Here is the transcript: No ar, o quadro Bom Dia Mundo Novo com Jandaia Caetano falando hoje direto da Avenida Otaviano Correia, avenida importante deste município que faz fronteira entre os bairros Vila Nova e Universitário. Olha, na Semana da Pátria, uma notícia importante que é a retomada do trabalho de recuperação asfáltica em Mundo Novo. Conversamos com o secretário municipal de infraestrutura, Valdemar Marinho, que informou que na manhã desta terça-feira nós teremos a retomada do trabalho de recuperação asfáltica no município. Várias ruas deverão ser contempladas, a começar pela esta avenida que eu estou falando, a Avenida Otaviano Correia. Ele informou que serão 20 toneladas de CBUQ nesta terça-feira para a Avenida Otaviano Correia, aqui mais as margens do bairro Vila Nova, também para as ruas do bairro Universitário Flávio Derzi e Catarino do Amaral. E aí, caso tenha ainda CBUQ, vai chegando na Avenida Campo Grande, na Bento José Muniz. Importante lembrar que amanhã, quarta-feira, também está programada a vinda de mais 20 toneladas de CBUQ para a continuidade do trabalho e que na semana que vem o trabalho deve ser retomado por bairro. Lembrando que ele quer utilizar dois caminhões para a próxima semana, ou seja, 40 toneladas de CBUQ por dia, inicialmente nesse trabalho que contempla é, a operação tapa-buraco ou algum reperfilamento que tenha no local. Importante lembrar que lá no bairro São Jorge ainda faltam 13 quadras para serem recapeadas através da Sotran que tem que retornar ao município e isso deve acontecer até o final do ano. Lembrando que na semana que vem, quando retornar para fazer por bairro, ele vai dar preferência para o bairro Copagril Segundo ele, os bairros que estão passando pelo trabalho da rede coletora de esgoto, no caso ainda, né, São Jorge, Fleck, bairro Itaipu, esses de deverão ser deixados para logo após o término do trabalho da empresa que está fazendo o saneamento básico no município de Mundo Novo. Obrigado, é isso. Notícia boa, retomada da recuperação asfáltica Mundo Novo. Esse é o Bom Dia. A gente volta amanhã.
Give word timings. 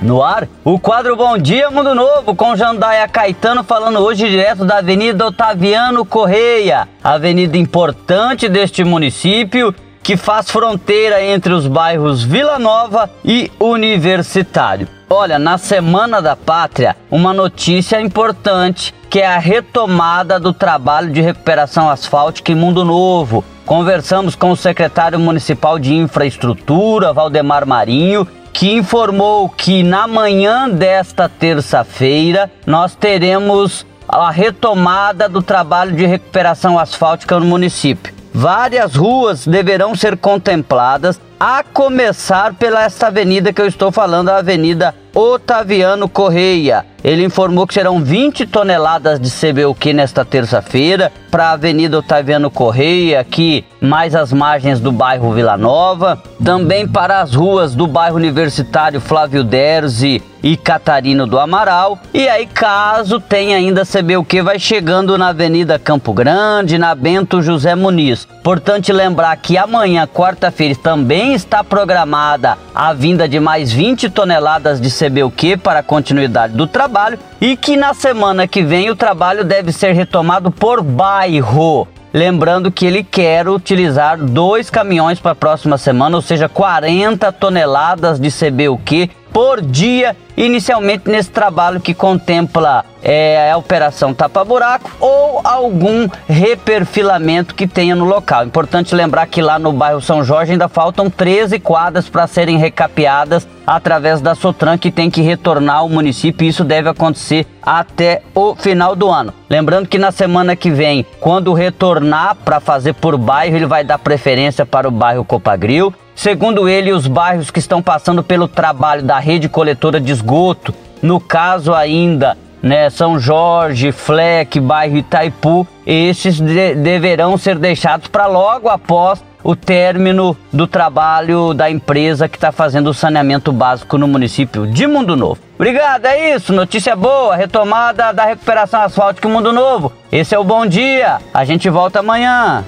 No 0.00 0.22
ar, 0.22 0.46
o 0.64 0.78
quadro 0.78 1.16
Bom 1.16 1.36
Dia 1.36 1.70
Mundo 1.70 1.92
Novo 1.92 2.32
com 2.34 2.54
Jandaia 2.54 3.08
Caetano 3.08 3.64
falando 3.64 3.98
hoje 3.98 4.28
direto 4.28 4.64
da 4.64 4.78
Avenida 4.78 5.26
Otaviano 5.26 6.04
Correia, 6.04 6.88
avenida 7.02 7.58
importante 7.58 8.48
deste 8.48 8.84
município 8.84 9.74
que 10.00 10.16
faz 10.16 10.50
fronteira 10.50 11.20
entre 11.22 11.52
os 11.52 11.66
bairros 11.66 12.22
Vila 12.22 12.60
Nova 12.60 13.10
e 13.24 13.50
Universitário. 13.58 14.86
Olha, 15.10 15.36
na 15.36 15.58
Semana 15.58 16.22
da 16.22 16.36
Pátria, 16.36 16.96
uma 17.10 17.34
notícia 17.34 18.00
importante 18.00 18.94
que 19.10 19.18
é 19.18 19.26
a 19.26 19.38
retomada 19.38 20.38
do 20.38 20.52
trabalho 20.52 21.10
de 21.10 21.20
recuperação 21.20 21.90
asfáltica 21.90 22.52
em 22.52 22.54
Mundo 22.54 22.84
Novo. 22.84 23.44
Conversamos 23.66 24.34
com 24.34 24.50
o 24.50 24.56
secretário 24.56 25.18
municipal 25.18 25.78
de 25.78 25.94
infraestrutura, 25.94 27.12
Valdemar 27.12 27.66
Marinho, 27.66 28.26
que 28.52 28.72
informou 28.72 29.48
que 29.48 29.82
na 29.82 30.06
manhã 30.06 30.68
desta 30.68 31.28
terça-feira 31.28 32.50
nós 32.66 32.94
teremos 32.94 33.86
a 34.08 34.30
retomada 34.30 35.28
do 35.28 35.42
trabalho 35.42 35.94
de 35.94 36.06
recuperação 36.06 36.78
asfáltica 36.78 37.38
no 37.38 37.46
município. 37.46 38.14
Várias 38.32 38.94
ruas 38.94 39.46
deverão 39.46 39.94
ser 39.94 40.16
contempladas, 40.16 41.20
a 41.38 41.62
começar 41.62 42.54
pela 42.54 42.84
esta 42.84 43.06
avenida 43.06 43.52
que 43.52 43.60
eu 43.60 43.66
estou 43.66 43.92
falando, 43.92 44.28
a 44.28 44.38
Avenida 44.38 44.94
Otaviano 45.14 46.08
Correia. 46.08 46.84
Ele 47.02 47.24
informou 47.24 47.66
que 47.66 47.74
serão 47.74 48.02
20 48.02 48.46
toneladas 48.46 49.20
de 49.20 49.30
CBUQ 49.30 49.92
nesta 49.92 50.24
terça-feira 50.24 51.12
para 51.30 51.46
a 51.46 51.52
Avenida 51.52 51.98
Otaviano 51.98 52.50
Correia, 52.50 53.20
aqui 53.20 53.64
mais 53.80 54.14
as 54.14 54.32
margens 54.32 54.80
do 54.80 54.90
bairro 54.90 55.32
Vila 55.32 55.56
Nova, 55.56 56.20
também 56.44 56.88
para 56.88 57.20
as 57.20 57.34
ruas 57.34 57.74
do 57.74 57.86
bairro 57.86 58.16
Universitário 58.16 59.00
Flávio 59.00 59.44
Derzi 59.44 60.22
e 60.42 60.56
Catarino 60.56 61.26
do 61.26 61.38
Amaral. 61.38 61.98
E 62.12 62.28
aí, 62.28 62.46
caso 62.46 63.20
tenha 63.20 63.56
ainda 63.56 63.84
CBUQ, 63.84 64.42
vai 64.42 64.58
chegando 64.58 65.18
na 65.18 65.28
Avenida 65.28 65.78
Campo 65.78 66.12
Grande, 66.12 66.78
na 66.78 66.94
Bento 66.94 67.42
José 67.42 67.74
Muniz. 67.74 68.26
Importante 68.40 68.92
lembrar 68.92 69.36
que 69.36 69.58
amanhã, 69.58 70.06
quarta-feira, 70.06 70.74
também 70.82 71.27
está 71.32 71.62
programada 71.62 72.58
a 72.74 72.92
vinda 72.92 73.28
de 73.28 73.40
mais 73.40 73.72
20 73.72 74.10
toneladas 74.10 74.80
de 74.80 74.90
CBUQ 74.90 75.56
para 75.58 75.80
a 75.80 75.82
continuidade 75.82 76.54
do 76.54 76.66
trabalho 76.66 77.18
e 77.40 77.56
que 77.56 77.76
na 77.76 77.94
semana 77.94 78.46
que 78.46 78.62
vem 78.62 78.90
o 78.90 78.96
trabalho 78.96 79.44
deve 79.44 79.72
ser 79.72 79.92
retomado 79.92 80.50
por 80.50 80.82
bairro. 80.82 81.88
Lembrando 82.12 82.72
que 82.72 82.86
ele 82.86 83.04
quer 83.04 83.48
utilizar 83.48 84.16
dois 84.16 84.70
caminhões 84.70 85.20
para 85.20 85.32
a 85.32 85.36
próxima 85.36 85.76
semana, 85.76 86.16
ou 86.16 86.22
seja, 86.22 86.48
40 86.48 87.30
toneladas 87.32 88.18
de 88.18 88.30
CBUQ 88.30 89.10
por 89.32 89.60
dia, 89.60 90.16
inicialmente 90.36 91.10
nesse 91.10 91.30
trabalho 91.30 91.80
que 91.80 91.94
contempla 91.94 92.84
é, 93.02 93.50
a 93.50 93.56
operação 93.56 94.12
tapa-buraco 94.12 94.90
ou 95.00 95.40
algum 95.44 96.08
reperfilamento 96.28 97.54
que 97.54 97.66
tenha 97.66 97.94
no 97.94 98.04
local. 98.04 98.44
Importante 98.44 98.94
lembrar 98.94 99.26
que 99.26 99.40
lá 99.40 99.58
no 99.58 99.72
bairro 99.72 100.00
São 100.00 100.24
Jorge 100.24 100.52
ainda 100.52 100.68
faltam 100.68 101.08
13 101.10 101.58
quadras 101.60 102.08
para 102.08 102.26
serem 102.26 102.58
recapeadas 102.58 103.46
através 103.66 104.20
da 104.20 104.34
Sotran 104.34 104.78
que 104.78 104.90
tem 104.90 105.10
que 105.10 105.20
retornar 105.20 105.76
ao 105.76 105.88
município 105.88 106.44
e 106.44 106.48
isso 106.48 106.64
deve 106.64 106.88
acontecer 106.88 107.46
até 107.62 108.22
o 108.34 108.54
final 108.54 108.96
do 108.96 109.10
ano. 109.10 109.32
Lembrando 109.48 109.88
que 109.88 109.98
na 109.98 110.10
semana 110.10 110.56
que 110.56 110.70
vem, 110.70 111.04
quando 111.20 111.52
retornar 111.52 112.34
para 112.34 112.60
fazer 112.60 112.94
por 112.94 113.16
bairro, 113.16 113.56
ele 113.56 113.66
vai 113.66 113.84
dar 113.84 113.98
preferência 113.98 114.64
para 114.64 114.88
o 114.88 114.90
bairro 114.90 115.24
Copagril 115.24 115.92
Segundo 116.18 116.68
ele, 116.68 116.92
os 116.92 117.06
bairros 117.06 117.48
que 117.48 117.60
estão 117.60 117.80
passando 117.80 118.24
pelo 118.24 118.48
trabalho 118.48 119.04
da 119.04 119.20
rede 119.20 119.48
coletora 119.48 120.00
de 120.00 120.10
esgoto, 120.10 120.74
no 121.00 121.20
caso 121.20 121.72
ainda, 121.72 122.36
né, 122.60 122.90
São 122.90 123.20
Jorge, 123.20 123.92
Fleck, 123.92 124.58
bairro 124.58 124.96
Itaipu, 124.96 125.64
esses 125.86 126.40
de 126.40 126.74
deverão 126.74 127.38
ser 127.38 127.56
deixados 127.56 128.08
para 128.08 128.26
logo 128.26 128.68
após 128.68 129.22
o 129.44 129.54
término 129.54 130.36
do 130.52 130.66
trabalho 130.66 131.54
da 131.54 131.70
empresa 131.70 132.28
que 132.28 132.36
está 132.36 132.50
fazendo 132.50 132.90
o 132.90 132.94
saneamento 132.94 133.52
básico 133.52 133.96
no 133.96 134.08
município 134.08 134.66
de 134.66 134.88
Mundo 134.88 135.14
Novo. 135.14 135.38
Obrigado, 135.54 136.04
é 136.06 136.34
isso. 136.34 136.52
Notícia 136.52 136.96
boa, 136.96 137.36
retomada 137.36 138.12
da 138.12 138.24
recuperação 138.24 138.80
asfáltica 138.80 139.28
Mundo 139.28 139.52
Novo. 139.52 139.92
Esse 140.10 140.34
é 140.34 140.38
o 140.38 140.42
Bom 140.42 140.66
Dia. 140.66 141.18
A 141.32 141.44
gente 141.44 141.70
volta 141.70 142.00
amanhã. 142.00 142.64